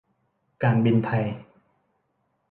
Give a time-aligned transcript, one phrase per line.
[0.63, 1.25] การบินไทย